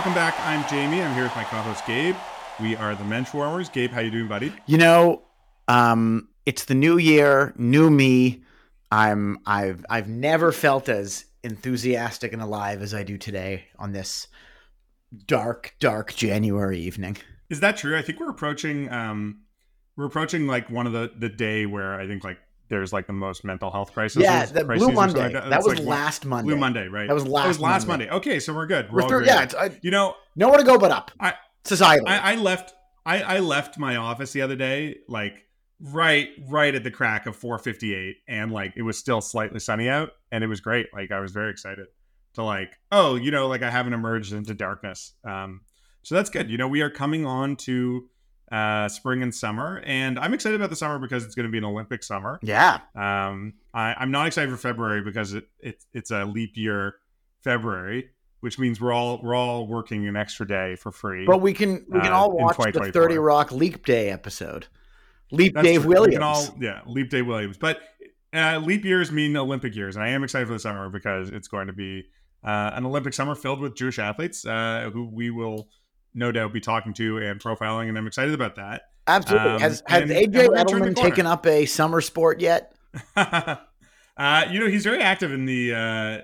[0.00, 0.34] Welcome back.
[0.46, 1.02] I'm Jamie.
[1.02, 2.16] I'm here with my co-host Gabe.
[2.58, 3.70] We are the Menschwarmers.
[3.70, 4.50] Gabe, how you doing, buddy?
[4.64, 5.20] You know,
[5.68, 8.42] um, it's the new year, new me.
[8.90, 14.26] I'm I've I've never felt as enthusiastic and alive as I do today on this
[15.26, 17.18] dark, dark January evening.
[17.50, 17.94] Is that true?
[17.94, 19.42] I think we're approaching um
[19.98, 22.38] we're approaching like one of the the day where I think like
[22.70, 24.22] there's like the most mental health crisis.
[24.22, 25.20] Yeah, the Blue Monday.
[25.20, 26.46] like that, That's was like last Monday.
[26.48, 27.06] Blue Monday, right?
[27.06, 28.06] That was last That was last Monday.
[28.06, 28.16] Monday.
[28.28, 28.90] Okay, so we're good.
[28.90, 31.10] We're We're through, yeah, it's, I, You know, nowhere to go but up.
[31.20, 31.34] I-
[31.64, 32.08] Societally.
[32.08, 32.72] I, I left
[33.04, 35.44] I, I left my office the other day like
[35.80, 40.10] right right at the crack of 458 and like it was still slightly sunny out
[40.32, 41.86] and it was great like i was very excited
[42.34, 45.60] to like oh you know like i haven't emerged into darkness um
[46.02, 48.08] so that's good you know we are coming on to
[48.50, 51.58] uh spring and summer and i'm excited about the summer because it's going to be
[51.58, 52.80] an olympic summer yeah.
[52.96, 56.94] um I, i'm not excited for february because it, it it's a leap year
[57.44, 61.52] february which means we're all we're all working an extra day for free But we
[61.52, 62.92] can we can Uh, all watch the 2024.
[63.02, 64.66] 30 Rock Leap Day episode.
[65.30, 65.88] Leap That's Dave true.
[65.90, 66.14] We Williams.
[66.14, 67.56] can all, yeah, Leap Day Williams.
[67.58, 67.80] But
[68.32, 71.48] uh, leap years mean Olympic years, and I am excited for the summer because it's
[71.48, 72.04] going to be
[72.42, 75.68] uh, an Olympic summer filled with Jewish athletes uh, who we will
[76.14, 78.82] no doubt be talking to and profiling, and I'm excited about that.
[79.06, 79.50] Absolutely.
[79.50, 82.00] Um, has has and- and AJ we're gonna turn the Edelman taken up a summer
[82.00, 82.74] sport yet?
[83.16, 86.22] uh, you know, he's very active in the uh, uh,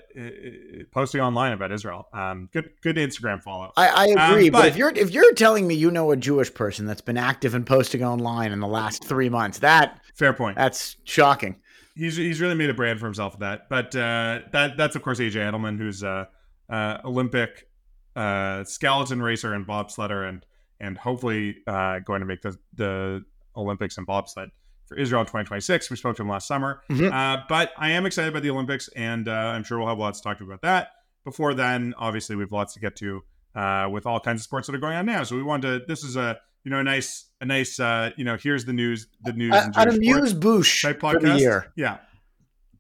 [0.92, 2.09] posting online about Israel.
[2.12, 3.73] Um, good, good Instagram follow.
[3.77, 6.17] I, I Um, agree, but, but- if you're if you're telling me you know a
[6.17, 10.33] Jewish person that's been active and posting online in the last three months, that Fair
[10.33, 10.57] point.
[10.57, 11.57] that's shocking.
[11.95, 13.69] he's he's really made a brand for himself with that.
[13.70, 16.29] But uh, that that's of course AJ Edelman, who's a
[16.69, 17.69] uh, Olympic
[18.17, 20.45] uh, skeleton racer and bobsledder, and
[20.81, 23.25] and hopefully uh, going to make the the
[23.56, 24.50] Olympics in bobsled
[24.86, 25.90] for Israel 2026.
[25.90, 27.13] We spoke to him last summer, Mhm.
[27.13, 30.20] uh, but I am excited about the Olympics, and uh, I'm sure we'll have lots
[30.20, 30.89] to talk about that.
[31.24, 33.23] Before then, obviously, we have lots to get to
[33.55, 35.23] uh, with all kinds of sports that are going on now.
[35.24, 35.86] So we wanted to.
[35.86, 39.07] This is a you know a nice a nice uh, you know here's the news
[39.23, 41.39] the news in An amuse bouche type for the podcast.
[41.40, 41.98] year, Yeah.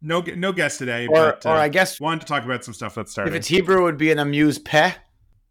[0.02, 2.74] No, no guest today, or but uh, or I guess wanted to talk about some
[2.74, 3.32] stuff that's starting.
[3.32, 4.92] if it's Hebrew, it would be an amuse peh.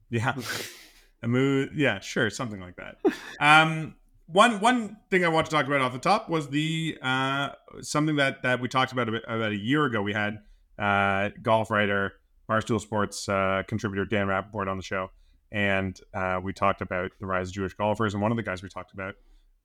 [0.09, 0.33] Yeah,
[1.23, 1.71] a mood.
[1.75, 2.97] Yeah, sure, something like that.
[3.39, 3.95] Um,
[4.27, 7.49] one one thing I want to talk about off the top was the uh
[7.81, 10.01] something that that we talked about a bit, about a year ago.
[10.01, 10.39] We had
[10.79, 12.13] uh golf writer,
[12.49, 15.11] Barstool Sports uh, contributor Dan Rapaport on the show,
[15.51, 18.13] and uh, we talked about the rise of Jewish golfers.
[18.13, 19.15] And one of the guys we talked about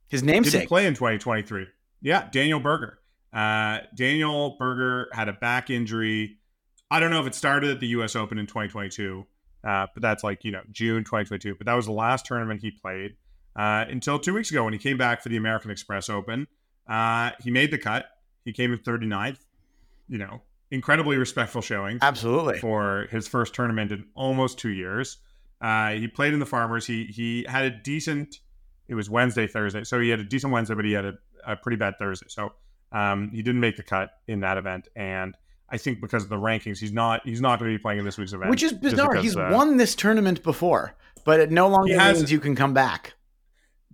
[0.08, 0.68] His namesake.
[0.68, 1.66] play in 2023.
[2.02, 2.98] Yeah, Daniel Berger.
[3.32, 6.38] Uh, Daniel Berger had a back injury.
[6.90, 8.16] I don't know if it started at the U.S.
[8.16, 9.24] Open in 2022,
[9.64, 11.54] uh, but that's like you know June 2022.
[11.56, 13.16] But that was the last tournament he played
[13.56, 16.46] uh, until two weeks ago when he came back for the American Express Open.
[16.88, 18.06] Uh, he made the cut.
[18.44, 19.38] He came in 39th.
[20.08, 22.58] You know, incredibly respectful showing Absolutely.
[22.58, 25.18] for his first tournament in almost two years.
[25.60, 26.86] Uh, he played in the Farmers.
[26.86, 28.38] He he had a decent.
[28.88, 31.14] It was Wednesday, Thursday, so he had a decent Wednesday, but he had a,
[31.46, 32.26] a pretty bad Thursday.
[32.28, 32.54] So
[32.90, 35.36] um, he didn't make the cut in that event, and
[35.72, 38.04] I think because of the rankings, he's not he's not going to be playing in
[38.04, 38.50] this week's event.
[38.50, 39.08] Which is bizarre.
[39.10, 40.94] because, He's uh, won this tournament before,
[41.24, 43.14] but it no longer has- means you can come back.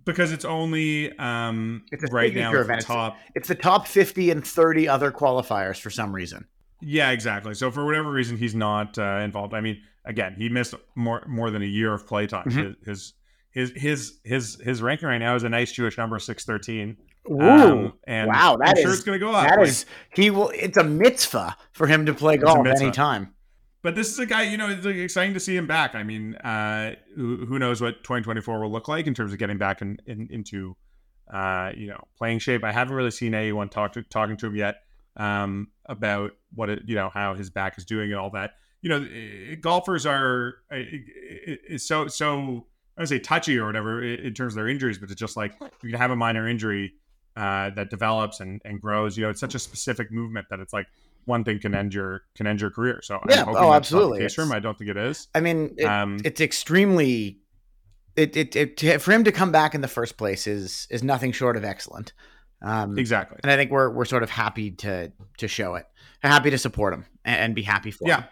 [0.05, 3.17] because it's only um, It's right now signature at the top.
[3.35, 6.45] It's the top 50 and 30 other qualifiers for some reason.
[6.81, 7.53] Yeah, exactly.
[7.55, 9.53] So for whatever reason, he's not uh, involved.
[9.53, 12.45] I mean, again, he missed more more than a year of playtime.
[12.49, 12.75] Mhm.
[12.85, 13.13] His,
[13.51, 16.97] his his his his ranking right now is a nice Jewish number, six thirteen.
[17.31, 17.41] Ooh.
[17.41, 19.47] Um, and wow, that I'm sure is- it's going to go up.
[19.47, 23.33] That Like, is he will it's a mitzvah for him to play golf anytime.
[23.81, 24.43] but this is a guy.
[24.43, 25.95] You know, it's like, exciting to see him back.
[25.95, 29.57] I mean, uh, who, who knows what 2024 will look like in terms of getting
[29.57, 30.75] back in, in into
[31.33, 32.63] uh, you know playing shape.
[32.63, 34.75] I haven't really seen anyone talk to, talking to him yet
[35.17, 38.51] um, about what it, you know how his back is doing and all that.
[38.81, 40.83] You know, eh, golfers are eh,
[41.47, 42.67] eh, eh, so so.
[42.95, 45.53] I would say touchy or whatever in terms of their injuries, but it's just like
[45.83, 46.93] you can have a minor injury
[47.37, 49.15] uh, that develops and, and grows.
[49.17, 50.87] You know, it's such a specific movement that it's like
[51.25, 52.99] one thing can end your can end your career.
[53.03, 54.19] So Yeah, oh, that's not the absolutely.
[54.19, 54.33] case.
[54.39, 55.27] It's- I don't think it is.
[55.35, 57.39] I mean, it, Um, it's extremely
[58.15, 61.31] it, it, it for him to come back in the first place is is nothing
[61.31, 62.13] short of excellent.
[62.63, 63.37] Um, exactly.
[63.43, 65.85] and I think we're we're sort of happy to to show it,
[66.23, 68.21] happy to support him and, and be happy for Yeah.
[68.21, 68.25] him.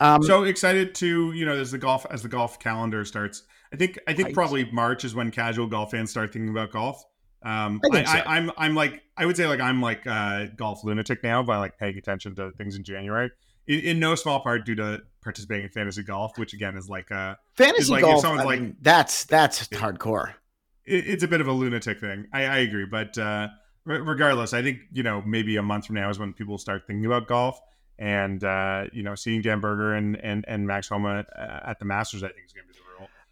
[0.00, 3.42] Um, so excited to you know as the golf as the golf calendar starts.
[3.72, 4.34] I think I think Right.
[4.34, 7.04] probably March is when casual golf fans start thinking about golf.
[7.44, 8.22] Um, I I think so.
[8.26, 11.78] I'm I'm like I would say like I'm like uh, golf lunatic now by like
[11.78, 13.30] paying attention to things in January.
[13.66, 17.10] In, in no small part due to participating in fantasy golf, which again is like
[17.10, 20.30] a fantasy like if golf, someone's I like- mean, that's that's hardcore.
[20.86, 22.26] it, it's a bit of a lunatic thing.
[22.32, 23.48] I, I agree, but uh,
[23.84, 26.86] re- regardless, I think you know maybe a month from now is when people start
[26.86, 27.58] thinking about golf,
[27.98, 31.84] and uh, you know, seeing Dan Berger and and and Max Homa uh, at the
[31.86, 32.78] Masters, I think is going to be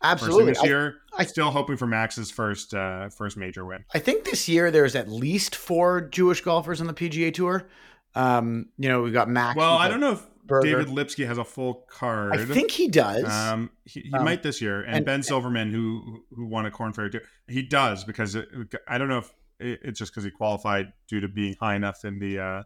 [0.02, 0.52] Absolutely.
[0.52, 0.94] this year.
[1.16, 3.84] I- I, still hoping for Max's first uh, first major win.
[3.94, 7.68] I think this year there's at least four Jewish golfers on the PGA Tour.
[8.14, 9.56] Um, you know, we've got Max.
[9.56, 10.66] Well, I don't know if Berger.
[10.66, 12.32] David Lipsky has a full card.
[12.34, 13.24] I think he does.
[13.30, 16.70] Um, he, he Um, might this year, and, and- Ben Silverman, who who won a
[16.70, 18.48] Korn Ferry too, he does because it,
[18.88, 22.04] I don't know if it, it's just because he qualified due to being high enough
[22.06, 22.62] in the uh,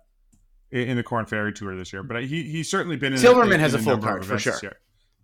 [0.70, 2.02] in the Korn Ferry Tour this year.
[2.04, 4.42] But he he's certainly been in Silverman in, has in a full card, for this
[4.42, 4.58] sure.
[4.62, 4.76] year.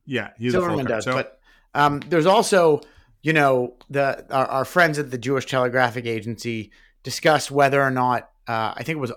[0.07, 0.97] Yeah, he's a full Silverman card.
[0.99, 1.39] does, So, but
[1.75, 2.81] um, there's also,
[3.23, 6.73] you know, the our, our friends at the Jewish Telegraphic Agency
[7.03, 9.13] discussed whether or not uh, I think it was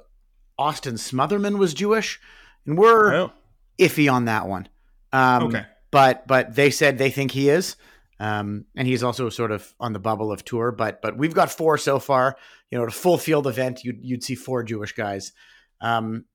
[0.58, 2.20] Austin Smotherman was Jewish,
[2.66, 3.32] and we're oh,
[3.78, 4.68] iffy on that one.
[5.12, 7.76] Um, okay, but but they said they think he is,
[8.20, 10.72] um, and he's also sort of on the bubble of tour.
[10.72, 12.38] But but we've got four so far.
[12.72, 15.34] You know, at a full field event, you'd you'd see four Jewish guys.
[15.82, 16.26] Um,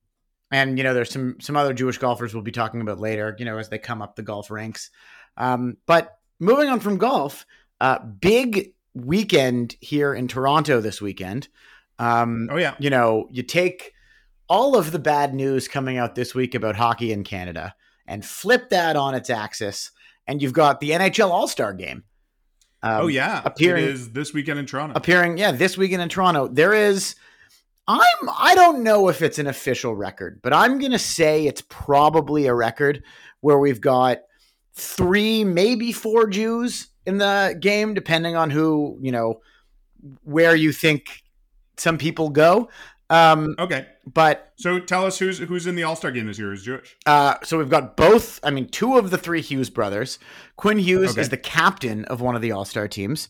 [0.51, 3.35] and you know, there's some some other Jewish golfers we'll be talking about later.
[3.39, 4.91] You know, as they come up the golf ranks.
[5.41, 7.47] Um, but moving on from golf,
[7.81, 11.49] uh, big weekend here in Toronto this weekend.
[11.99, 13.95] Um, oh yeah, you know, you take
[14.49, 17.75] all of the bad news coming out this week about hockey in Canada
[18.07, 19.93] and flip that on its axis,
[20.27, 22.05] and you've got the NHL All Star Game.
[22.83, 24.95] Um, oh yeah, appearing- it is this weekend in Toronto.
[24.95, 26.49] appearing yeah this weekend in Toronto.
[26.49, 27.15] There is,
[27.89, 32.47] I'm I don't know if it's an official record, but I'm gonna say it's probably
[32.47, 33.05] a record
[33.41, 34.19] where we've got
[34.75, 39.41] three, maybe four Jews in the game, depending on who you know
[40.23, 41.23] where you think
[41.77, 42.69] some people go.
[43.11, 46.53] Um, okay, but so tell us who's who's in the All Star game this year?
[46.53, 46.97] Is Jewish?
[47.07, 48.39] Uh, so we've got both.
[48.45, 50.19] I mean, two of the three Hughes brothers.
[50.57, 51.21] Quinn Hughes Okay.
[51.23, 53.29] is the captain of one of the All Star teams.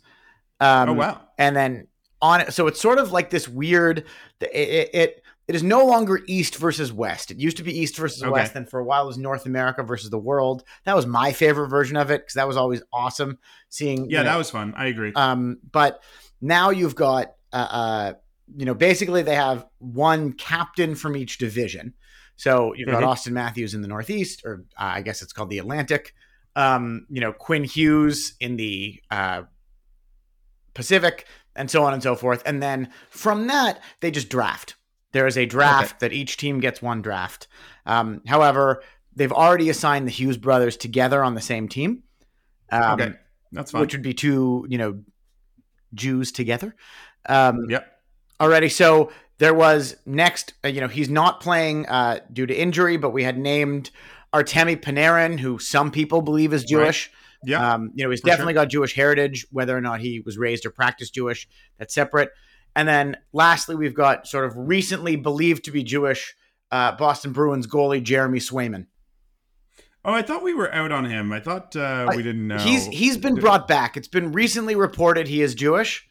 [0.60, 1.86] Um, oh wow, And then
[2.20, 4.04] on it, so it's sort of like this weird.
[4.42, 5.19] It, it it
[5.50, 7.32] it is no longer East versus West.
[7.32, 8.30] It used to be East versus Okay.
[8.30, 10.62] West, and for a while it was North America versus the world.
[10.84, 13.38] That was my favorite version of it because that was always awesome
[13.68, 14.08] seeing.
[14.08, 14.74] yeah, you know, that was fun.
[14.76, 15.12] I agree.
[15.16, 16.00] um, but
[16.40, 18.12] now you've got, uh, uh,
[18.56, 21.94] you know, basically they have one captain from each division.
[22.36, 23.08] So you've got Mhm.
[23.08, 26.14] Auston Matthews in the Northeast, or uh, I guess it's called the Atlantic.
[26.54, 29.42] Um, you know, Quinn Hughes in the uh,
[30.74, 31.26] Pacific,
[31.56, 32.42] and so on and so forth.
[32.46, 34.76] And then from that, they just draft.
[35.12, 37.48] There is a draft that each team gets one draft.
[37.86, 38.82] Um, however,
[39.14, 42.04] they've already assigned the Hughes brothers together on the same team.
[42.70, 43.12] Um, okay,
[43.52, 43.80] that's fun.
[43.80, 45.00] which would be two, you know,
[45.94, 46.74] Jews together.
[47.28, 47.86] Um, yep.
[48.40, 50.54] Already, so there was next.
[50.64, 53.90] Uh, you know, he's not playing uh, due to injury, but we had named
[54.32, 57.10] Artemi Panarin, who some people believe is Jewish.
[57.44, 57.74] Yeah.
[57.74, 59.46] Um, you know, he's definitely got Jewish heritage.
[59.50, 61.48] Whether or not he was raised or practiced Jewish,
[61.78, 62.30] that's separate.
[62.76, 66.34] And then lastly, we've got sort of recently believed to be Jewish
[66.70, 68.86] uh, Boston Bruins goalie Jeremy Swayman.
[70.04, 71.32] oh, I thought we were out on him.
[71.32, 72.58] I thought uh, we didn't know.
[72.58, 73.96] He's he's been brought back.
[73.96, 76.06] It's been recently reported he is Jewish.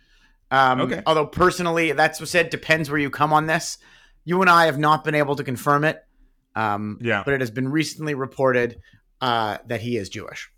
[0.52, 1.02] Um, Okay.
[1.06, 3.78] Although personally, that's what said depends where you come on this.
[4.26, 6.04] You and I have not been able to confirm it.
[6.56, 7.24] Um, Yeah.
[7.24, 8.82] but it has been recently reported
[9.22, 10.52] uh, that he is Jewish.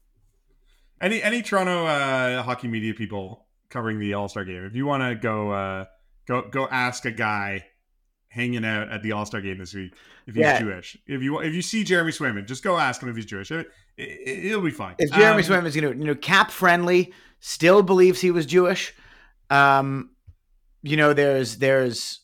[0.99, 4.65] Any any Toronto uh, hockey media people covering the All Star game?
[4.65, 5.85] If you want to go uh,
[6.31, 7.65] go go ask a guy
[8.29, 9.93] hanging out at the All Star game this week
[10.25, 10.59] if he's Yeah.
[10.59, 10.97] Jewish.
[11.05, 13.51] If you if you see Jeremy Swayman, just go ask him if he's Jewish.
[13.51, 14.95] It, it, will be fine.
[14.97, 18.45] If Jeremy Um, Swayman is going to, you know, cap friendly, still believes he was
[18.45, 18.93] Jewish.
[19.49, 20.11] Um,
[20.81, 22.21] you know, there's there's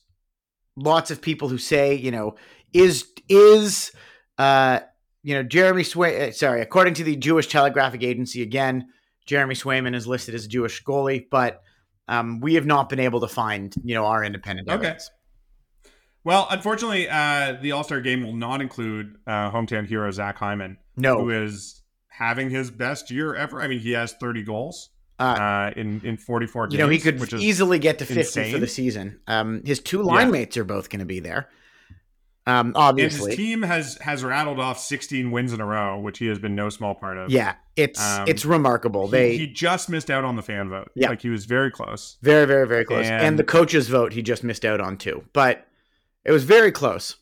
[0.76, 2.36] lots of people who say, you know,
[2.72, 3.92] is is
[4.38, 4.80] uh,
[5.22, 6.28] you know, Jeremy Sway.
[6.28, 8.88] uh, Sorry, according to the Jewish Telegraphic Agency, again,
[9.26, 11.62] Jeremy Swayman is listed as a Jewish goalie, but
[12.08, 14.74] um, we have not been able to find, you know, our independent Okay.
[14.76, 15.10] evidence.
[16.24, 20.78] Well, unfortunately, uh, the All Star game will not include uh, hometown hero Zach Hyman,
[20.96, 23.60] who No, is having his best year ever.
[23.62, 26.72] I mean, he has 30 goals Uh, uh, in in 44 games.
[26.72, 29.20] you know, he could easily get to 50 for the season.
[29.26, 30.04] Um, his two Yeah.
[30.04, 31.48] line mates are both going to be there.
[32.48, 36.18] Um, And obviously, his team has has rattled off 16 wins in a row, which
[36.18, 37.30] he has been no small part of.
[37.30, 39.06] Yeah, it's Um, it's remarkable.
[39.06, 40.90] He, They he just missed out on the fan vote.
[40.94, 41.10] Yeah.
[41.10, 42.16] like he was very close.
[42.22, 45.24] very very very close, and, and- the coaches vote he just missed out on too.
[45.32, 45.66] But
[46.24, 47.16] it was very close.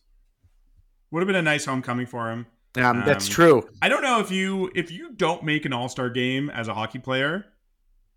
[1.10, 2.46] Would have been a nice homecoming for him.
[2.76, 3.66] Um, that's true.
[3.80, 6.74] I don't know if you if you don't make an All Star game as a
[6.74, 7.46] hockey player,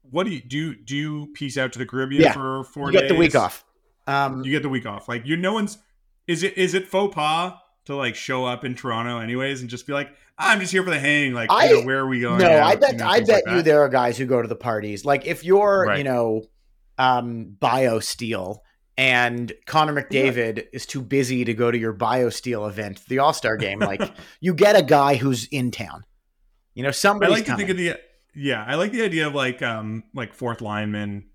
[0.02, 0.76] what do you do?
[0.76, 2.34] Do you piece out to the Caribbean Yeah.
[2.34, 3.02] for four You days?
[3.04, 3.64] get the week off.
[4.06, 5.08] Um, You get the week off.
[5.08, 5.78] Like you, no one's.
[6.30, 7.54] Is it is it faux pas
[7.86, 10.90] to like show up in Toronto anyways and just be like, I'm just here for
[10.92, 11.34] the hang.
[11.34, 12.40] Like, I- you know, where are we going?
[12.40, 14.42] no, out?" I bet You know, I bet like you there are guys who go
[14.42, 15.04] to the parties.
[15.06, 15.98] Like if you're Right.
[15.98, 16.44] you know
[16.98, 18.58] um, BioSteel
[18.98, 23.58] and Connor McDavid is too busy to go to your BioSteel event, the All Star
[23.66, 23.80] game.
[23.80, 24.02] Like
[24.40, 26.04] you get a guy who's in town.
[26.76, 27.96] You know, somebody I like to think of the
[28.36, 31.26] yeah, I like the idea of like um like fourth linemen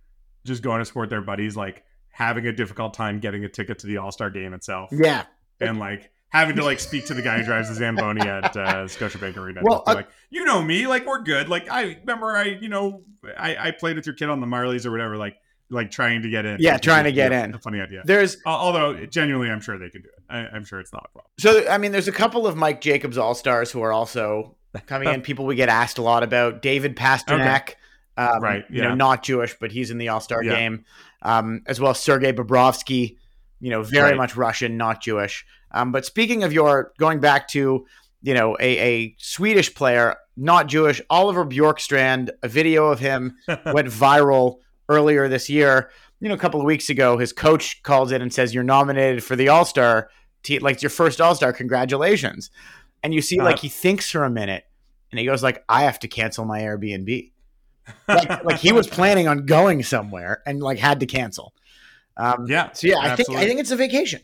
[0.46, 1.82] just going to support their buddies, like
[2.14, 5.24] having a difficult time getting a ticket to the All Star game itself, yeah,
[5.60, 8.84] and like having to like speak to the guy who drives the Zamboni at uh,
[8.86, 9.60] Scotiabank Arena.
[9.62, 11.48] Well, uh, like you know me, like we're good.
[11.48, 13.02] Like I remember I you know
[13.36, 15.36] I I played with your kid on the Marlies or whatever, like
[15.70, 16.58] like trying to get in.
[16.60, 17.54] Yeah, trying to get in.
[17.54, 18.02] A funny idea.
[18.04, 20.22] there's Although genuinely, I'm sure they can do it.
[20.28, 21.30] I, I'm sure it's not a problem.
[21.38, 24.56] so I mean, there's a couple of Mike Jacobs All Stars who are also
[24.86, 25.20] coming in.
[25.22, 26.62] People we get asked a lot about.
[26.62, 27.74] David Pastrnak,
[28.16, 30.54] um, Right, You know, not Jewish, but he's in the All Star Yeah.
[30.54, 30.84] game.
[31.24, 33.16] Um, as well, as Sergei Bobrovsky.
[33.60, 34.16] You know, very Right.
[34.16, 35.46] much Russian, not Jewish.
[35.70, 37.86] Um, but speaking of your going back to,
[38.22, 42.28] you know, a, a Swedish player, not Jewish, Oliver Bjorkstrand.
[42.42, 44.56] A video of him went viral
[44.88, 45.90] earlier this year.
[46.20, 49.24] You know, a couple of weeks ago, his coach calls in and says, "You're nominated
[49.24, 50.10] for the All Star,
[50.42, 51.52] te- like it's your first All Star.
[51.52, 52.50] Congratulations!"
[53.02, 54.64] And you see, like Uh, he thinks for a minute,
[55.10, 57.30] and he goes, "Like I have to cancel my Airbnb."
[58.08, 61.52] Like, like he was planning on going somewhere and like had to cancel.
[62.16, 62.72] Um, yeah.
[62.72, 64.20] so yeah, I think I think it's a vacation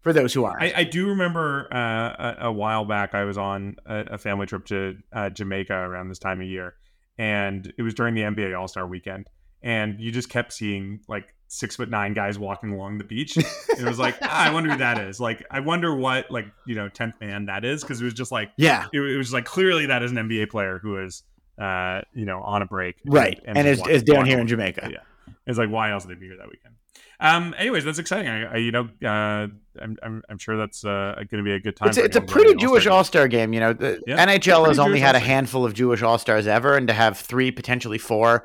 [0.00, 0.62] for those who aren't.
[0.62, 4.46] I, I do remember uh, a, a while back I was on a, a family
[4.46, 6.74] trip to uh, Jamaica around this time of year,
[7.18, 9.28] and it was during the NBA All Star Weekend,
[9.62, 13.36] and you just kept seeing like six foot nine guys walking along the beach.
[13.36, 15.20] it was like ah, I wonder who that is.
[15.20, 18.32] Like I wonder what like you know tenth man that is because it was just
[18.32, 21.22] like yeah, it, it was like clearly that is an NBA player who is
[21.58, 24.46] uh you know on a break right, and, just is, walk- is down here in.
[24.46, 24.88] Jamaica.
[24.92, 24.98] Yeah.
[25.46, 26.74] It's like why else would they be here that weekend?
[27.18, 27.54] Um.
[27.56, 28.28] Anyways, that's exciting.
[28.30, 29.48] I, I you know, uh,
[29.80, 31.88] I'm, I'm, I'm sure that's uh, going to be a good time.
[31.88, 33.54] It's a, it's a pretty Jewish All-Star All game.
[33.54, 35.20] You know, the Yeah, NHL has only Jewish had a All-Star.
[35.34, 38.44] handful of Jewish All Stars ever, and to have three, potentially four,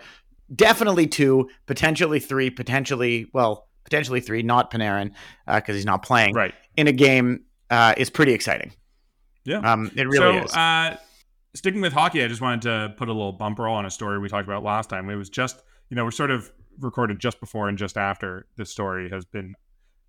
[0.56, 5.12] definitely two, potentially three, potentially well, potentially three, not Panarin
[5.54, 6.54] because he's not playing Right.
[6.78, 8.72] in a game uh, is pretty exciting.
[9.44, 9.58] Yeah.
[9.70, 10.54] Um, it really so, is.
[11.54, 14.30] Sticking with hockey, I just wanted to put a little bumper on a story we
[14.30, 15.10] talked about last time.
[15.10, 18.70] It was just, you know, we're sort of recorded just before and just after this
[18.70, 19.56] story has been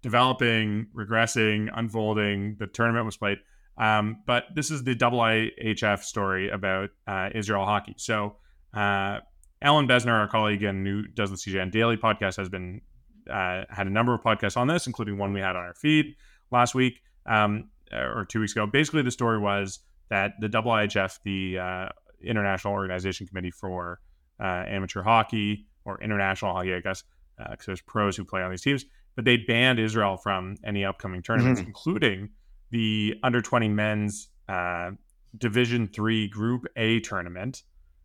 [0.02, 2.56] developing, regressing, unfolding.
[2.58, 3.38] The tournament was played.
[3.76, 7.94] Um, but this is the IIHF story about uh, Israel hockey.
[7.96, 8.37] So,
[8.75, 9.18] uh,
[9.62, 12.82] Ellin Bessner, our colleague and who does the CJN Daily podcast, has been
[13.28, 16.16] uh, had a number of podcasts on this, including one we had on our feed
[16.50, 18.66] last week um, or two weeks ago.
[18.66, 19.80] Basically, the story was
[20.12, 21.88] that the IIHF, the uh,
[22.23, 23.99] International Organization Committee for
[24.38, 27.02] uh, Amateur Hockey or International Hockey, I guess,
[27.38, 28.85] because there's pros who play on these teams,
[29.16, 32.28] but they banned Israel from any upcoming tournaments, including
[32.71, 34.90] the under 20 men's uh,
[35.38, 37.62] Division Three Group A tournament,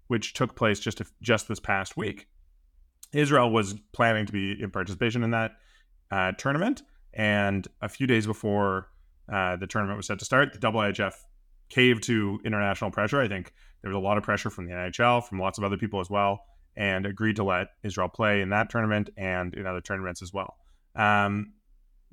[0.07, 2.29] which took place just a, just this past week.
[3.11, 5.51] Israel was planning to be in participation in that
[6.09, 6.83] uh, tournament,
[7.13, 8.87] and a few days before
[9.29, 11.13] uh, the tournament was set to start, the IIHF
[11.69, 13.21] caved to international pressure.
[13.21, 15.77] I think there was a lot of pressure from the NHL, from lots of other
[15.77, 16.41] people as well,
[16.75, 20.55] and agreed to let Israel play in that tournament and in other tournaments as well.
[20.95, 21.53] Um,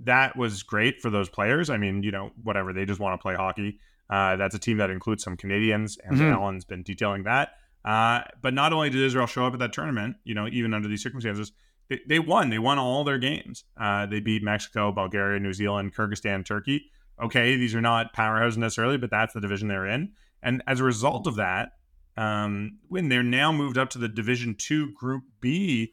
[0.01, 1.71] that was great for those players.
[1.71, 3.79] I mean, you know, whatever they just want to play hockey.
[4.11, 6.33] Uh, that's a team that includes some Canadians, and Mhm.
[6.33, 7.53] Ellin's been detailing that.
[7.85, 10.89] Uh, but not only did Israel show up at that tournament, you know, even under
[10.89, 11.53] these circumstances,
[11.89, 12.51] they, they won.
[12.51, 13.65] They won all their games.
[13.77, 16.91] Uh, they beat Mexico, Bulgaria, New Zealand, Kyrgyzstan, Turkey.
[17.23, 20.13] Okay, these are not powerhouses necessarily, but that's the division they're in.
[20.43, 21.71] And as a result of that,
[22.17, 25.93] um, when they're now moved up to the Division Two Group B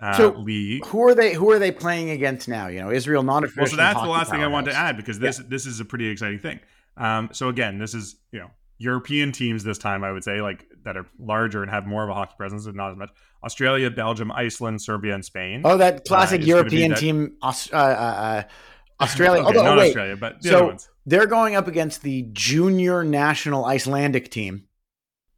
[0.00, 1.34] uh, So, league, who are they?
[1.34, 2.66] Who are they playing against now?
[2.68, 3.62] You know, Israel not official.
[3.62, 5.84] well, so that's the last thing I want to add because this this is a
[5.84, 6.60] pretty exciting thing.
[6.96, 10.66] Um, so again, this is you know European teams this time I would say like
[10.84, 13.10] that are larger and have more of a hockey presence and not as much.
[13.44, 15.62] Australia, Belgium, Iceland, Serbia, and Spain.
[15.64, 18.42] Oh, that classic it's European that- team, uh, uh, uh,
[19.02, 19.40] Australia.
[19.42, 20.88] okay, Although, not wait, Australia, but the So- other ones.
[21.06, 24.64] they're going up against the junior national Icelandic team.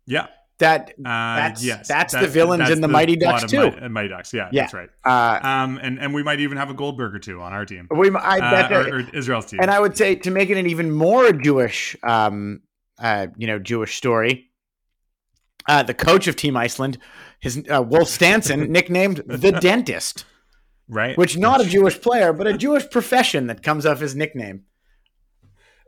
[0.07, 0.27] Yeah,
[0.59, 3.71] That uh, That's- yes, that's the villains in the Mighty Ducks, too.
[3.73, 4.63] Mi- uh, Mighty Ducks, yeah, Yeah.
[4.63, 4.89] that's right.
[5.05, 7.89] uh, Um, and and we might even have a Goldberg or two on our team,
[7.91, 9.59] we, I bet uh, or, or Israel's team.
[9.61, 12.61] and I would say to make it an even more Jewish, um,
[13.01, 14.51] uh, you know, Jewish story.
[15.67, 16.99] Uh, the coach of Team Iceland,
[17.41, 20.25] his uh, Wolf Stansson, nicknamed the Dentist,
[20.89, 21.17] right?
[21.17, 24.65] which not a Jewish player, but a Jewish profession that comes off his nickname.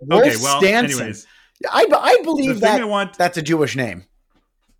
[0.01, 0.85] Wolf okay, well, Stansson.
[0.85, 1.27] anyways,
[1.71, 4.05] I, I believe that I want that's a Jewish name.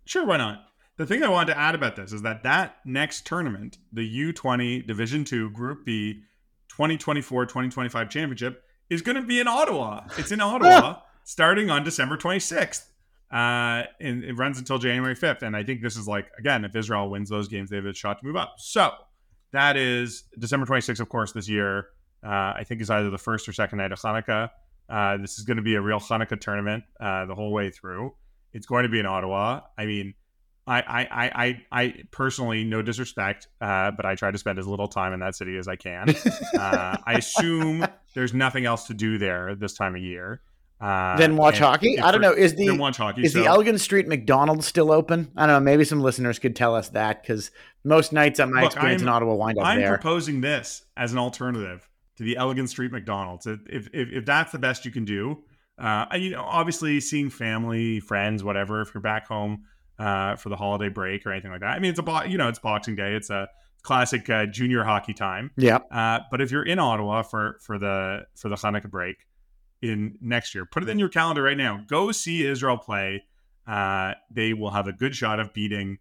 [0.05, 0.63] Sure, why not?
[0.97, 4.85] The thing I wanted to add about this is that that next tournament, the U20
[4.87, 6.23] Division 2 Group B
[6.73, 10.05] 2024-2025 championship is going to be in Ottawa.
[10.17, 12.85] It's in Ottawa starting on December 26th.
[13.31, 15.41] Uh, and it runs until January 5th.
[15.41, 17.93] And I think this is like, again, if Israel wins those games, they have a
[17.93, 18.55] shot to move up.
[18.57, 18.91] So
[19.51, 21.87] that is December 26th, of course, this year.
[22.23, 24.49] Uh, I think is either the first or second night of Hanukkah.
[24.89, 28.13] Uh, this is going to be a real Hanukkah tournament uh, the whole way through.
[28.53, 29.61] It's going to be in Ottawa.
[29.77, 30.13] I mean,
[30.65, 34.89] I, I, I, I personally, no disrespect, uh, but I try to spend as little
[34.89, 36.09] time in that city as I can.
[36.59, 40.41] uh, I assume there's nothing else to do there this time of year.
[40.79, 41.99] Uh, then watch hockey.
[41.99, 42.33] I don't know.
[42.33, 43.39] Is the watch hockey, is so.
[43.39, 45.31] the Elgin Street McDonald's still open?
[45.35, 45.59] I don't know.
[45.59, 47.49] Maybe some listeners could tell us that because
[47.83, 49.87] most nights at my Look, experience I'm, in Ottawa wind up I'm there.
[49.87, 53.47] I'm proposing this as an alternative to the Elgin Street McDonald's.
[53.47, 55.43] If if, if that's the best you can do,
[55.79, 58.81] uh, and, you know, obviously seeing family, friends, whatever.
[58.81, 59.63] If you're back home
[59.97, 62.37] uh, for the holiday break or anything like that, I mean, it's a bo- you
[62.37, 63.15] know, it's Boxing Day.
[63.15, 63.47] It's a
[63.81, 65.51] classic uh, junior hockey time.
[65.57, 65.79] Yeah.
[65.89, 69.17] Uh, but if you're in Ottawa for for the for the Hanukkah break
[69.81, 70.65] in next year.
[70.65, 71.83] Put it in your calendar right now.
[71.87, 73.23] Go see Israel play.
[73.65, 75.99] Uh, they will have a good shot of beating,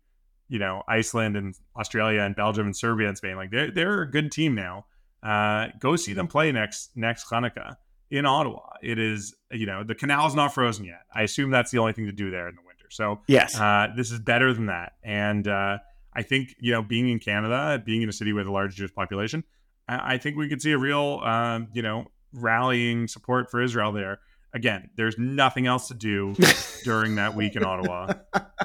[0.49, 3.37] you know, Iceland and Australia and Belgium and Serbia and Spain.
[3.37, 4.87] Like they're they're a good team now.
[5.23, 7.77] Uh, go see them play next next Hanukkah
[8.11, 8.61] in Ottawa.
[8.83, 11.03] It is you know the canal is not frozen yet.
[11.13, 12.87] I assume that's the only thing to do there in the winter.
[12.91, 14.93] So yes, uh, this is better than that.
[15.03, 15.79] And uh,
[16.15, 18.95] I think you know being in Canada, being in a city with a large Jewish
[18.95, 19.43] population,
[19.89, 22.07] I, I think we could see a real um, you know
[22.37, 24.21] rallying support for Israel there.
[24.55, 26.35] Again, there's nothing else to do
[26.85, 28.15] during that week in Ottawa,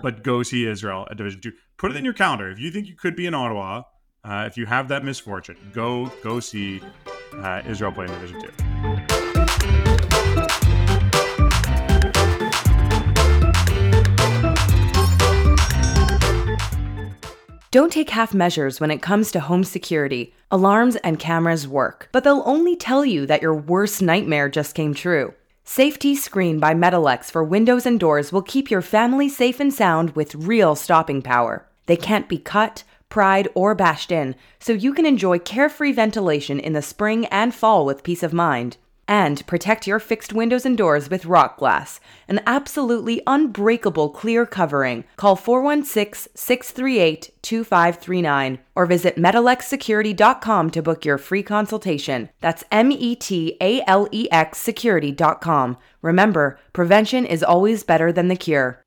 [0.02, 1.52] but go see Israel at Division Two.
[1.78, 2.50] Put it in your calendar.
[2.50, 3.84] If you think you could be in Ottawa,
[4.24, 6.82] uh, if you have that misfortune, go go see
[7.34, 9.01] uh, Israel play in Division Two.
[17.72, 20.36] Don't take half measures when it comes to home security.
[20.52, 24.94] Alarms and cameras work, but they'll only tell you that your worst nightmare just came
[24.94, 25.34] true.
[25.64, 30.10] Safety Screen by Metalex for windows and doors will keep your family safe and sound
[30.18, 31.66] with real stopping power.
[31.86, 36.74] They can't be cut, pried, or bashed in, so you can enjoy carefree ventilation in
[36.74, 38.76] the spring and fall with peace of mind.
[39.12, 45.04] And protect your fixed windows and doors with rock glass, an absolutely unbreakable clear covering.
[45.18, 52.30] Call 416 638 2539 or visit metalexsecurity.com to book your free consultation.
[52.40, 55.78] That's M E T A L E X security.com.
[56.02, 58.82] Remember, prevention is always better than the cure.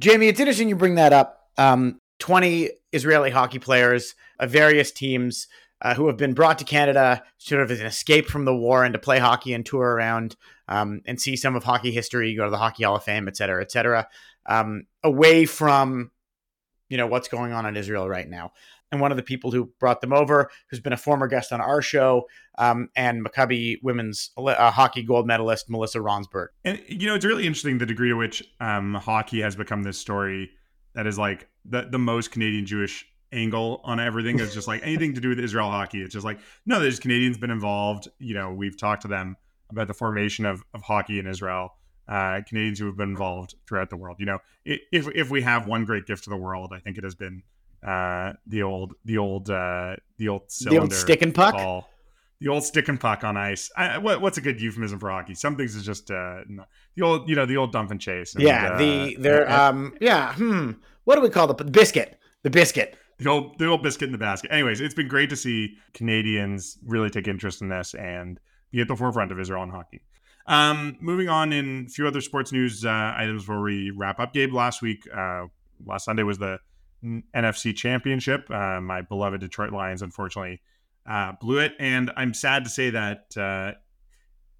[0.00, 1.46] Jamie, it's interesting you bring that up.
[1.56, 5.46] Um, 20 Israeli hockey players of various teams
[5.82, 8.84] uh, who have been brought to Canada sort of as an escape from the war
[8.84, 10.36] and to play hockey and tour around
[10.68, 13.36] um, and see some of hockey history, go to the Hockey Hall of Fame, et
[13.36, 14.08] cetera, et cetera,
[14.46, 16.10] um, away from
[16.88, 18.52] you know what's going on in Israel right now.
[18.92, 21.62] And one of the people who brought them over, who's been a former guest on
[21.62, 26.48] our show, um, and Maccabi women's uh, hockey gold medalist Melissa Ronsberg.
[26.64, 29.98] And you know, it's really interesting the degree to which um, hockey has become this
[29.98, 30.50] story
[30.94, 35.14] that is like the the most Canadian Jewish angle on everything is just like anything
[35.14, 36.02] to do with Israel hockey.
[36.02, 38.08] It's just like, no, there's Canadians been involved.
[38.18, 39.36] You know, we've talked to them
[39.70, 41.74] about the formation of, of hockey in Israel.
[42.08, 44.16] Uh, Canadians who have been involved throughout the world.
[44.18, 47.04] You know, if if we have one great gift to the world, I think it
[47.04, 47.42] has been
[47.86, 51.54] uh, the old the old uh, the old cylinder, the old stick and puck.
[51.54, 51.88] Ball.
[52.40, 53.70] The old stick and puck on ice.
[53.76, 55.34] I, what, what's a good euphemism for hockey?
[55.34, 56.40] Some things is just uh,
[56.96, 58.34] the old, you know, the old dump and chase.
[58.34, 60.34] And, yeah, the uh, they're um, yeah.
[60.34, 60.72] Hmm.
[61.04, 62.18] What do we call the biscuit?
[62.42, 64.52] The biscuit the old the old biscuit in the basket.
[64.52, 68.38] Anyways, it's been great to see Canadians really take interest in this and
[68.70, 70.02] be at the forefront of Israel and hockey.
[70.46, 74.32] Um, moving on in a few other sports news uh, items before we wrap up.
[74.32, 75.46] Gabe, last week, uh,
[75.86, 76.58] last Sunday was the
[77.04, 78.50] NFC Championship.
[78.50, 80.60] Uh, my beloved Detroit Lions, unfortunately,
[81.08, 83.72] uh, blew it, and I'm sad to say that uh,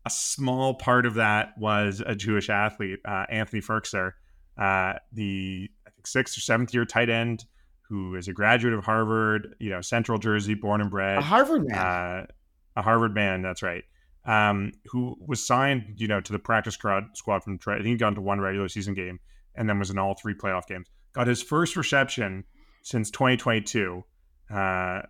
[0.04, 4.12] a small part of that was a Jewish athlete, uh, Anthony Firkser,
[4.56, 7.44] the I think sixth or seventh year tight end
[7.92, 11.18] who is a graduate of Harvard, you know, Central Jersey, born and bred.
[11.18, 11.78] A Harvard man.
[11.78, 12.26] Uh,
[12.74, 13.84] a Harvard man, that's right.
[14.24, 17.80] Um, who was signed, you know, to the practice squad, squad from Detroit.
[17.80, 19.20] I think he got into one regular season game
[19.54, 20.88] and then was in all three playoff games.
[21.12, 22.44] Got his first reception
[22.80, 24.02] since 2022
[24.50, 25.02] uh,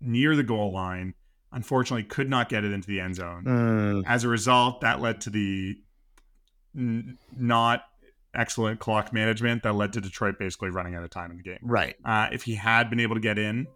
[0.00, 1.14] near the goal line.
[1.50, 3.44] Unfortunately, could not get it into the end zone.
[3.44, 4.04] Mm.
[4.06, 5.74] As a result, that led to the
[6.76, 7.82] n- not
[8.38, 11.58] excellent clock management that led to Detroit basically running out of time in the game.
[11.60, 11.96] Right.
[12.04, 13.66] Uh, if he had been able to get in,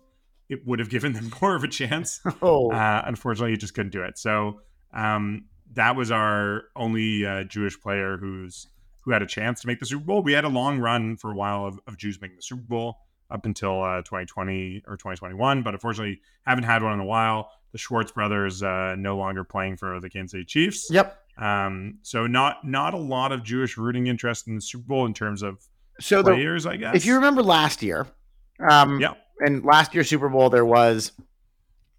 [0.48, 2.20] it would have given them more of a chance.
[2.42, 2.70] Oh.
[2.72, 4.18] Uh, unfortunately, he just couldn't do it.
[4.18, 4.60] So
[4.92, 8.68] um, that was our only uh, Jewish player who's
[9.02, 10.22] who had a chance to make the Super Bowl.
[10.22, 12.98] We had a long run for a while of, of Jews making the Super Bowl
[13.30, 17.50] up until uh, 2020 or 2021, but unfortunately haven't had one in a while.
[17.72, 20.88] The Schwartz brothers uh, no longer playing for the Kansas City Chiefs.
[20.90, 21.18] Yep.
[21.38, 25.14] Um, so not not a lot of Jewish rooting interest in the Super Bowl in
[25.14, 25.58] terms of
[26.00, 26.94] so players, the, I guess.
[26.96, 28.06] If you remember last year,
[28.60, 29.14] Um, Yeah.
[29.40, 31.10] And last year's Super Bowl, there was,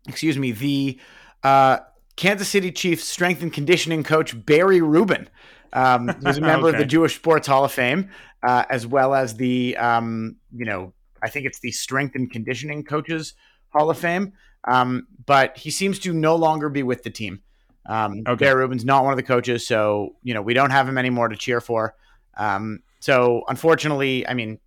[0.07, 0.97] excuse me, the
[1.43, 1.79] uh,
[2.15, 5.27] Kansas City Chiefs strength and conditioning coach Barry Rubin.
[5.73, 8.09] Um, was a member of the Jewish Sports Hall of Fame,
[8.43, 12.83] uh, as well as the, um, you know, I think it's the Strength and Conditioning
[12.83, 13.33] Coaches
[13.69, 14.33] Hall of Fame.
[14.65, 17.41] Um, but he seems to no longer be with the team.
[17.85, 18.45] Um, Okay.
[18.45, 21.27] Barry Rubin's not one of the coaches, so you know we don't have him anymore
[21.29, 21.95] to cheer for.
[22.37, 24.59] Um, so unfortunately, I mean,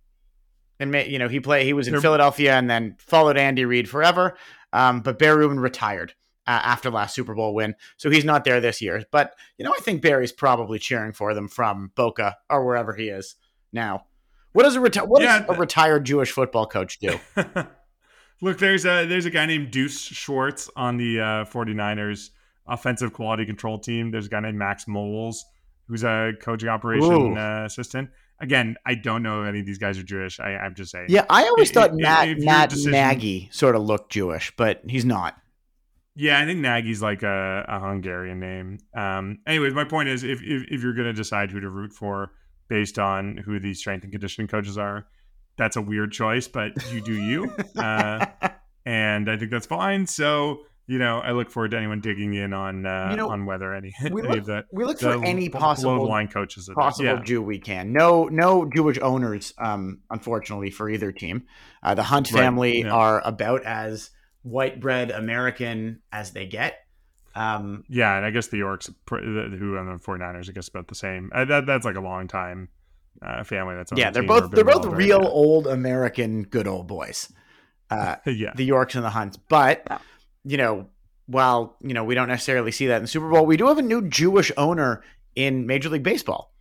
[0.79, 3.65] and may, you know he play he was in They're- Philadelphia and then followed Andy
[3.65, 4.37] Reid forever.
[4.73, 6.13] Um, but Barry Rubin retired
[6.45, 9.03] uh, after last Super Bowl win, so he's not there this year.
[9.11, 13.09] But you know I think Barry's probably cheering for them from Boca or wherever he
[13.09, 13.35] is
[13.73, 14.05] now.
[14.53, 17.19] What does a reti- what Yeah, does a retired Jewish football coach do?
[18.41, 22.29] Look, there's a there's a guy named Deuce Schwartz on the uh, 49ers
[22.67, 24.11] offensive quality control team.
[24.11, 25.45] There's a guy named Max Moles
[25.87, 28.09] who's a coaching operation uh, assistant.
[28.39, 30.39] Again, I don't know if any of these guys are Jewish.
[30.39, 31.07] I, I'm just saying.
[31.09, 34.53] Yeah, I always I- thought i- Matt if Matt decision- Nagy sort of looked Jewish,
[34.57, 35.35] but he's not.
[36.19, 38.79] Yeah, I think Nagy's like a, a Hungarian name.
[38.95, 41.93] Um, anyways, my point is, if if, if you're going to decide who to root
[41.93, 42.31] for
[42.69, 45.07] based on who the strength and conditioning coaches are,
[45.57, 48.25] that's a weird choice, but you do you, uh,
[48.85, 50.05] and I think that's fine.
[50.07, 53.45] So you know, I look forward to anyone digging in on uh, You know, on
[53.45, 56.27] whether any, we any look, of the we look the for any possible the line
[56.29, 56.69] coaches.
[56.69, 57.21] Of possible Yeah.
[57.23, 57.91] Jew we can.
[57.91, 61.43] No, no Jewish owners, um, unfortunately for either team.
[61.83, 62.91] Uh, the Hunt Right, family yeah.
[62.91, 64.11] are about as
[64.43, 66.79] white bread American as they get.
[67.35, 70.87] Um, Yeah, and I guess the Yorks, the- who on the 49ers, I guess about
[70.87, 71.29] the same.
[71.35, 72.69] Uh, that that's like a long time
[73.21, 73.75] uh, family.
[73.75, 75.29] That's on yeah, the they're both they're both real right?
[75.29, 77.31] old American good old boys.
[77.91, 78.53] Uh, yeah.
[78.55, 79.37] the Yorks and the Hunts.
[79.37, 79.85] But
[80.43, 80.87] you know,
[81.25, 83.77] while you know we don't necessarily see that in the Super Bowl, we do have
[83.77, 85.03] a new Jewish owner
[85.35, 86.53] in Major League Baseball.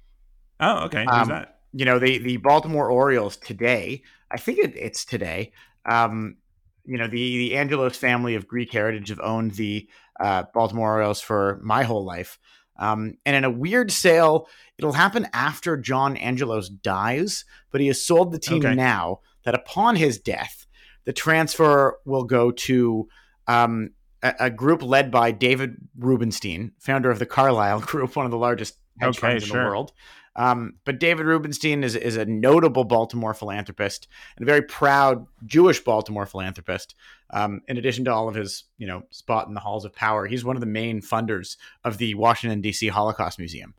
[0.60, 1.04] Oh, okay.
[1.04, 1.58] Who's Um, that?
[1.72, 4.02] you know the the Baltimore Orioles today.
[4.30, 5.52] I think it, it's today.
[5.84, 6.36] Um,
[6.84, 11.20] you know the the Angelos family of Greek heritage have owned the uh, Baltimore Orioles
[11.20, 12.38] for my whole life.
[12.78, 18.04] Um, and in a weird sale, it'll happen after John Angelos dies, but he has
[18.04, 18.74] sold the team Okay.
[18.74, 19.20] now.
[19.44, 20.66] That upon his death,
[21.04, 23.08] the transfer will go to
[23.46, 23.90] um,
[24.22, 28.38] a, a group led by David Rubenstein, founder of the Carlyle Group, one of the
[28.38, 29.62] largest hedge Okay, funds in sure.
[29.62, 29.92] the world.
[30.36, 34.06] Um, but David Rubenstein is, is a notable Baltimore philanthropist
[34.36, 36.94] and a very proud Jewish Baltimore philanthropist.
[37.30, 40.26] Um, in addition to all of his, you know, spot in the halls of power,
[40.26, 42.88] he's one of the main funders of the Washington D.C.
[42.88, 43.74] Holocaust Museum.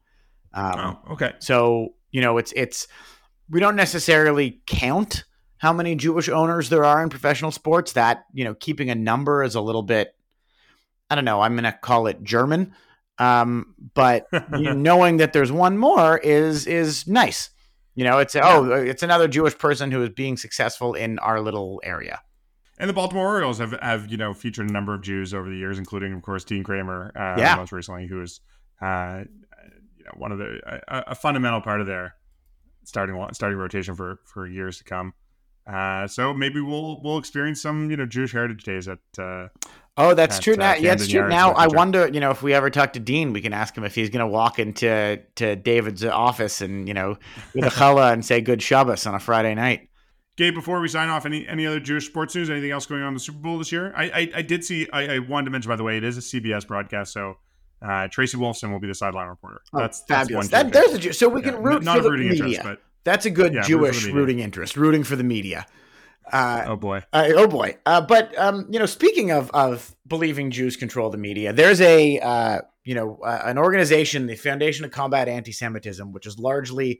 [0.53, 1.33] Um, oh, okay.
[1.37, 2.87] so you know, it's it's
[3.49, 5.25] we don't necessarily count
[5.57, 7.93] how many Jewish owners there are in professional sports.
[7.93, 10.13] That you know, keeping a number is a little bit.
[11.09, 11.41] I don't know.
[11.41, 12.73] I'm going to call it German,
[13.17, 17.49] um, but you know, knowing that there's one more is is nice.
[17.95, 21.81] You know, it's oh, it's another Jewish person who is being successful in our little
[21.83, 22.21] area.
[22.79, 25.55] And the Baltimore Orioles have, have you know featured a number of Jews over the
[25.55, 27.55] years, including of course Dean Kremer, uh, Yeah.
[27.55, 28.39] most recently, who is
[28.81, 29.23] uh,
[29.97, 32.13] you know one of the a, a fundamental part of their
[32.83, 35.13] starting starting rotation for for years to come.
[35.71, 39.47] Uh, so maybe we'll we'll experience some you know Jewish Heritage Days at uh,
[39.99, 40.53] Oh, that's At, true.
[40.53, 41.29] uh, Now, yeah, it's Camden true.
[41.29, 43.83] Now, I wonder, you know, if we ever talk to Dean, we can ask him
[43.83, 47.17] if he's going to walk into to David's office and you know
[47.55, 49.89] with a challah and say "Good Shabbos" on a Friday night.
[50.37, 52.49] Gabe, before we sign off, any any other Jewish sports news?
[52.49, 53.91] Anything else going on in the Super Bowl this year?
[53.97, 54.87] I I, I did see.
[54.93, 57.39] I, I wanted to mention, by the way, it is a CBS broadcast, so
[57.81, 59.61] uh, Tracy Wolfson will be the sideline reporter.
[59.73, 60.47] Oh, that's fabulous.
[60.49, 62.09] That's one That, there's a so we Yeah, can root n- not for a the
[62.11, 62.45] rooting media.
[62.45, 64.75] interest, but That's a good Yeah, root for the Jewish rooting interest.
[64.75, 65.65] Rooting for the media.
[66.29, 67.03] Uh, oh boy.
[67.13, 67.77] Uh, oh boy!
[67.85, 72.19] Uh, but um, you know, speaking of of believing Jews control the media, there's a
[72.19, 76.99] uh, you know uh, an organization, the Foundation to Combat Anti-Semitism, which is largely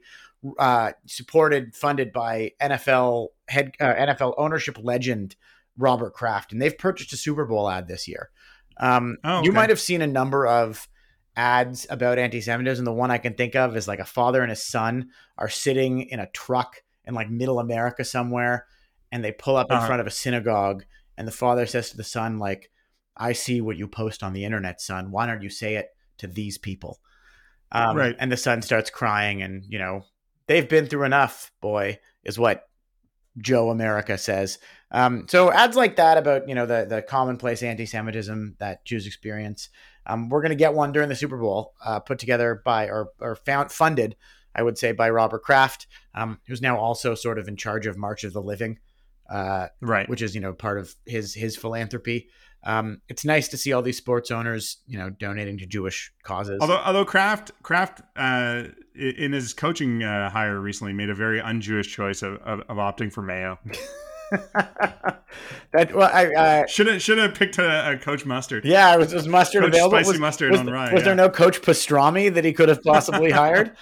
[0.58, 5.36] uh, supported, funded by NFL head uh, NFL ownership legend
[5.76, 8.30] Robert Kraft, and they've purchased a Super Bowl ad this year.
[8.78, 10.88] Um, Oh, You might have seen a number of
[11.38, 12.84] ads about anti-Semitism.
[12.84, 16.02] The one I can think of is like a father and his son are sitting
[16.02, 18.66] in a truck in like middle America somewhere,
[19.12, 19.86] and they pull up in Uh-huh.
[19.86, 20.84] front of a synagogue,
[21.16, 22.70] and the father says to the son, like,
[23.16, 25.10] I see what you post on the internet, son.
[25.10, 26.98] Why don't you say it to these people?
[27.72, 28.16] Um, Right.
[28.18, 30.04] And the son starts crying, and you know,
[30.46, 32.68] they've been through enough, boy, is what
[33.38, 34.58] Joe America says.
[34.90, 39.68] Um, so ads like that about you know the the commonplace anti-Semitism that Jews experience.
[40.08, 43.10] Um, we're going to get one during the Super Bowl, uh, put together by or
[43.20, 44.16] or found funded,
[44.54, 47.96] I would say, by Robert Kraft, um, who's now also sort of in charge of
[47.98, 48.78] March of the Living,
[49.30, 50.08] uh, Right.
[50.08, 52.28] which is you know part of his his philanthropy.
[52.64, 56.58] Um, it's nice to see all these sports owners, you know, donating to Jewish causes.
[56.60, 58.64] Although, although Kraft, Kraft, uh,
[58.96, 63.12] in his coaching uh, hire recently, made a very un-Jewish choice of, of, of opting
[63.12, 63.60] for Mayo.
[65.72, 68.64] that well, I uh, should have should have picked a, a, coach mustard.
[68.64, 69.96] Yeah, was, was mustard coach available?
[69.96, 70.92] Spicy was, mustard was, on rye.
[70.92, 71.04] Was yeah.
[71.06, 73.76] there no coach pastrami that he could have possibly hired?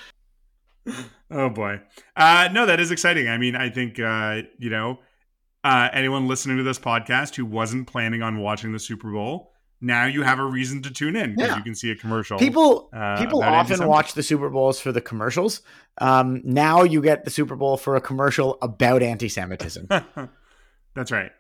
[1.31, 1.81] oh boy,
[2.17, 3.29] uh, no, that is exciting.
[3.29, 5.01] I mean, I think uh, you know
[5.65, 10.07] uh, anyone listening to this podcast who wasn't planning on watching the Super Bowl now
[10.07, 11.57] you have a reason to tune in because yeah.
[11.57, 12.39] you can see a commercial.
[12.39, 15.63] People uh, people often watch the Super Bowls for the commercials.
[15.99, 19.89] Um, now you get the Super Bowl for a commercial about anti-Semitism.
[20.95, 21.31] That's right.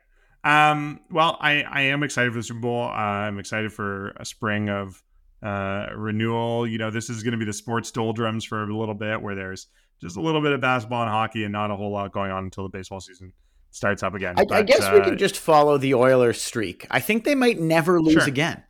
[0.45, 2.85] Um, well, I, I am excited for the Super Bowl.
[2.85, 5.03] Uh, I'm excited for a spring of
[5.43, 6.67] uh, renewal.
[6.67, 9.35] You know, this is going to be the sports doldrums for a little bit, where
[9.35, 9.67] there's
[10.01, 12.45] just a little bit of basketball and hockey, and not a whole lot going on
[12.45, 13.33] until the baseball season
[13.77, 14.35] starts up again.
[14.39, 16.87] I, but, I guess uh, we can just follow the Oilers streak.
[16.91, 18.25] I think they might never lose Sure.
[18.25, 18.63] again.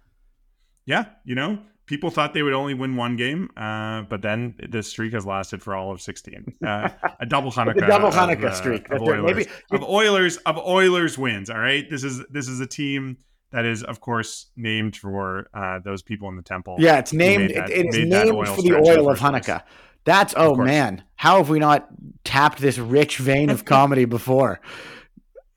[0.84, 4.88] yeah, you know, people thought they would only win one game, uh, but then this
[4.88, 6.54] streak has lasted for all of 16.
[6.66, 6.88] Uh,
[7.20, 8.90] a double Hanukkah, A double of, Hanukkah uh, streak.
[8.90, 11.48] of Oilers, maybe- of Oilers of Oilers wins.
[11.50, 13.18] All right, this is this is a team
[13.52, 16.76] that is, of course, named for uh, those people in the temple.
[16.80, 17.50] Yeah, it's named.
[17.54, 19.62] that- it, it is named for the the oil of Hanukkah.
[20.06, 20.12] Hanukkah.
[20.14, 21.88] That's oh man, how have we not
[22.24, 24.60] tapped this rich vein of comedy before?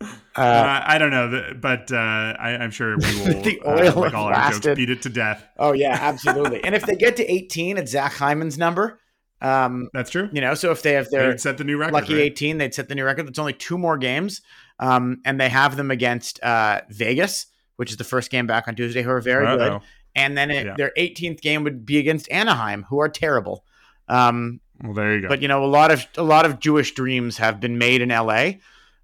[0.02, 3.42] Uh, Uh, I don't know, but uh, I, I'm sure we will.
[3.42, 4.64] The uh, oil like all our lasted.
[4.64, 5.44] jokes, beat it to death.
[5.58, 6.64] oh yeah, absolutely.
[6.64, 9.00] and if they get to eighteen, it's Zach Hyman's number.
[9.42, 10.28] Um, That's true.
[10.34, 11.94] you know, so if they have their They'd set the new record.
[11.94, 12.24] lucky right?
[12.24, 14.42] 18 they'd set the new record that's only two more games
[14.80, 17.46] um, and they have them against uh, vegas
[17.78, 19.82] which is the first game back on tuesday who are very good Uh-oh.
[20.14, 20.76] and then it, Yeah.
[20.76, 23.64] their 18th game would be against anaheim who are terrible
[24.10, 25.28] um, Well, there you go.
[25.30, 28.10] but you know a lot of a lot of jewish dreams have been made in
[28.10, 28.52] la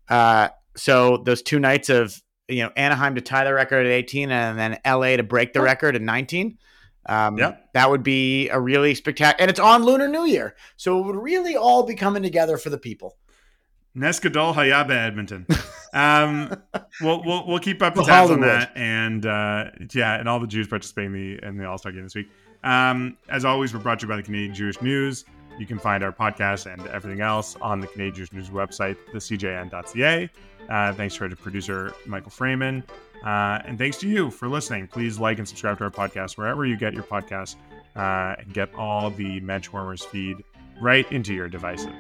[0.10, 4.32] uh, so those two nights of you know anaheim to tie the record at 18
[4.32, 6.58] and then la to break the record at 19
[7.08, 7.56] um, Yeah.
[7.74, 11.16] that would be a really spectacular and it's on lunar new year so it would
[11.16, 13.16] really all be coming together for the people
[13.98, 15.46] Neskadol Hayaba Edmonton.
[15.94, 16.54] Um,
[17.00, 20.42] we'll, we'll we'll keep up the The tabs on that, and uh, yeah, and all
[20.42, 22.28] the Jews participating in the in the All Star game this week.
[22.66, 25.24] Um, as always, we're brought to you by the Canadian Jewish News.
[25.58, 30.30] You can find our podcast and everything else on the Canadian Jewish News website, thecjn.ca.
[30.70, 32.84] Uh, thanks to our producer, Michael Fraiman.
[33.24, 34.88] Uh, and thanks to you for listening.
[34.88, 37.56] Please like and subscribe to our podcast wherever you get your podcasts
[37.96, 40.44] uh, and get all the Menschwarmers feed
[40.82, 41.94] right into your devices.